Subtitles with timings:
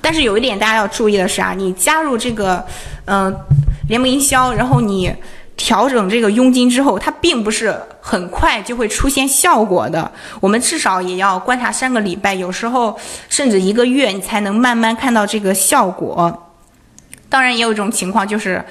[0.00, 2.64] 但是有一点大家要注意的是啊，你加入这个
[3.04, 3.34] 嗯
[3.88, 5.14] 联盟营销，然后你
[5.56, 10.10] 调整这个佣金之后，它并不是很快就会出现效果的。
[10.40, 16.50] 我们至少也要观察三个礼拜，有时候甚至一个月，你才能慢慢看到这个效果。
[17.28, 18.64] 当然，也有一种情况就是。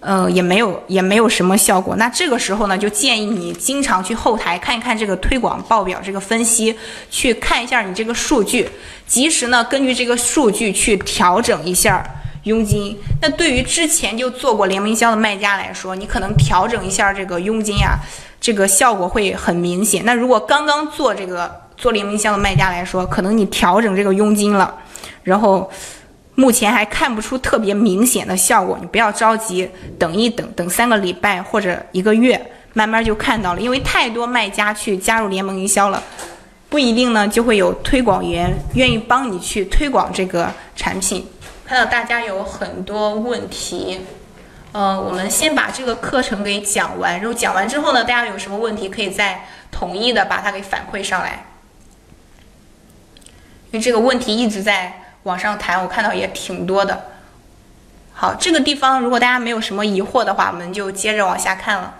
[0.00, 1.96] 呃，也没有也没有什么效果。
[1.96, 6.76] 那这个时候呢，就建议你经常去后台看一看这个推广报表这个分析，
[7.10, 8.68] 去看一下你这个数据，
[9.06, 12.04] 及时呢根据这个数据去调整一下
[12.44, 12.96] 佣金。
[13.20, 17.98] 那对于之前就做过联名销的卖家来说，你可能调整一下这个佣金呀，
[18.40, 20.04] 这个效果会很明显。
[20.04, 24.72] 那如果刚刚做这个做联名销的卖家来说，可能你调整这个佣金了，
[25.24, 25.68] 然后。
[26.38, 29.68] 目前还看不出特别明显的效果，你不要着急，
[29.98, 32.38] 等一等，等三个礼拜或者一个月，
[32.74, 33.60] 慢慢就看到了。
[33.60, 36.02] 因为太多卖家去加入联盟营销了，
[36.68, 41.26] 不一定呢就会有推广员愿意帮你去推广这个产品。
[41.64, 44.02] 看到大家有很多问题，
[44.72, 51.46] 呃，我们先把这个课程给讲完，然后讲完之后呢，大家有什么问题可以再统一的把它给反馈上来，
[53.70, 55.00] 因为这个问题一直在。
[55.26, 57.04] 往上弹，我看到也挺多的。
[58.12, 61.94] 好，这个地方如果大家没有什么疑惑的话，我们就接着往下看了。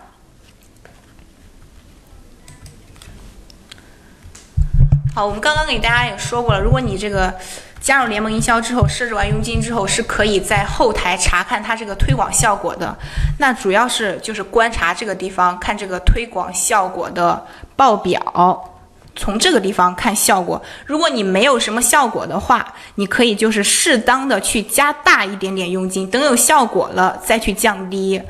[5.13, 7.35] 好，我们刚刚给大家也说过了，如果你这个
[7.81, 12.97] 加入联盟营销之后，设置完佣金之后，是可以在后台查看它这个推广效果的。
[13.41, 18.73] 那主要是就是观察这个地方，看这个推广效果的报表。
[19.17, 28.21] 从这个地方看效果，如果你没有什么效果的话，你可以就是适当的去加大一点点佣金，等有效果了再去降低。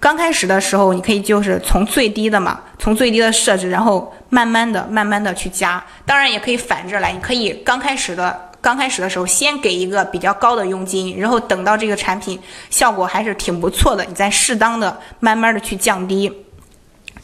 [0.00, 5.84] 刚开始的时候，你可以就是从最低的嘛，从最低的设置，然后慢慢的、慢慢的去加。
[6.06, 12.38] 当然也可以反着来，你可以刚开始的刚开始的时候先给一个比较高的佣金，然后等到这个产品
[12.70, 16.32] 效果还是挺不错的，你再适当的、慢慢的去降低。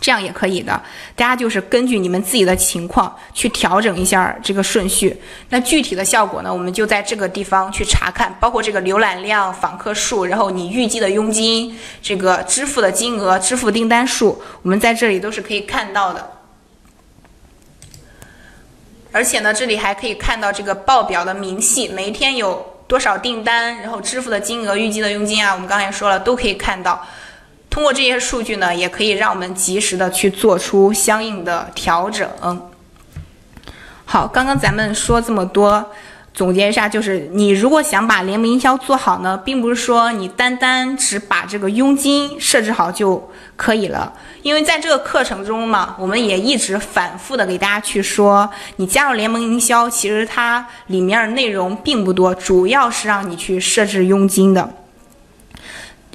[0.05, 0.79] 这样也可以的，
[1.17, 5.19] 大家就是根据你们自己的情况去调整一下这个顺序。
[5.49, 16.33] 那具体的效果呢，我们就在这个地方去查看，包括这个浏览量、访客数，然后你预计的佣金、这个支付的金额、支付订单数，我们在这里都是可以看到的。
[19.11, 27.03] 而且呢，这里还可以看到这个报表的明细，每一天有多少订单，然后支付的金额、预计的佣金啊，我们刚才说了都可以看到。
[27.75, 32.31] 通过这些数据呢，也可以让我们及时的去做出相应的调整。
[34.05, 35.85] 好，刚刚咱们说这么多，
[36.33, 44.13] 总结一下，就是你如果想把联盟营销做好呢，并不是说你单单只把这个佣金设置好就可以了。
[44.43, 54.71] 因为在这个课程中嘛，我们也一直反复的给大家去说，你加入联盟营销，其实它里面内容并不多，主要是让你去设置佣金的。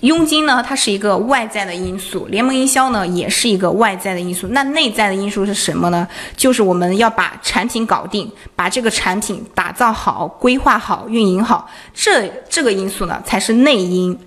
[0.01, 4.47] 佣金呢，它是一个外在的因素；联盟营销呢，也是一个外在的因素。
[4.47, 6.07] 那内在的因素是什么呢？
[6.37, 11.69] 就是我们要把产品搞定，把这个产品打造好、规划好、运营好。
[11.93, 14.17] 这这个因素呢，才是内因。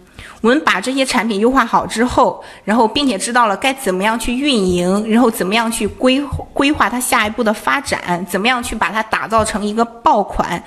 [0.40, 6.20] 我们把这些产品优化好之后，然后并且知道了该怎么样去运营，然后怎么样去规
[6.52, 10.62] 规划它下一步的发展，怎么样去把它打造成一个爆款。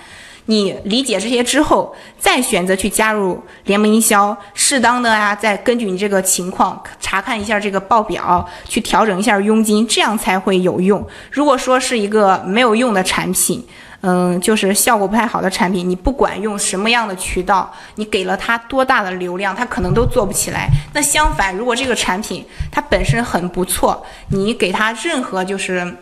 [0.47, 11.05] 你理解这些之后，再选择去加入联盟营销，适当的啊，再根据你这个情况查看一下这个报表，去调整一下佣金，这样才会有用。
[11.31, 13.65] 如果说是一个没有用的产品，
[14.01, 20.69] 嗯，就是效果不太好的产品，你不管用什么样的渠道，你给了它多大的流量，它可能都做不起来。
[20.93, 25.97] 那相反，如果这个产品它本身很不错，你给它任何就是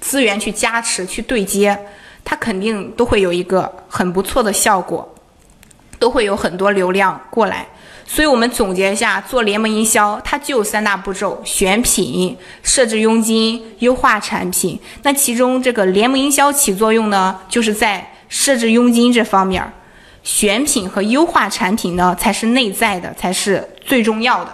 [0.00, 1.78] 资源去加持、去对接。
[2.28, 5.14] 它肯定都会有一个很不错的效果，
[6.00, 7.64] 都会有很多流量过来。
[8.04, 14.78] 所以，我们总结一下，做联盟营销，它就有三大步骤：选品、设置佣金、优化产品。
[15.02, 19.72] 那其中，这个联盟营销起作用呢，就是在设置佣金这方面儿，
[20.22, 24.52] 选品和优化产品呢，才是内在的，才是最重要的。